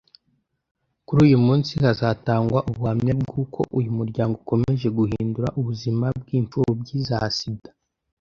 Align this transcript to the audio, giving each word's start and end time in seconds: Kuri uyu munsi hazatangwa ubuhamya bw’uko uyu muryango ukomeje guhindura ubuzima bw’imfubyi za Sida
Kuri 1.05 1.19
uyu 1.27 1.37
munsi 1.45 1.71
hazatangwa 1.83 2.59
ubuhamya 2.69 3.13
bw’uko 3.21 3.59
uyu 3.77 3.91
muryango 3.97 4.33
ukomeje 4.41 4.87
guhindura 4.97 5.49
ubuzima 5.59 6.05
bw’imfubyi 6.19 6.95
za 7.07 7.19
Sida 7.37 7.71